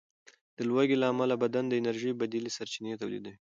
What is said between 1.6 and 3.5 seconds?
د انرژۍ بدیلې سرچینې تولیدوي.